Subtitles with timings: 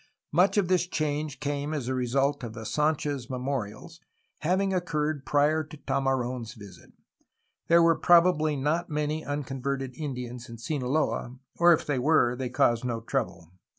[0.31, 3.99] Much of this change came as a result of the Sdnchez memorials,
[4.39, 6.93] hav ing occurred prior to Tamar6n's visit.
[7.67, 12.39] There were probably not many uri converted Indians in Sinaloa, or if there were 1
[12.39, 13.51] hey caused no trouble.